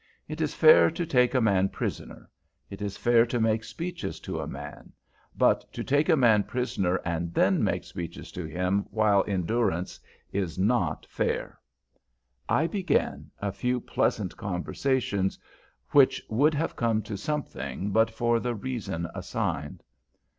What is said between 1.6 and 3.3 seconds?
prisoner. It is fair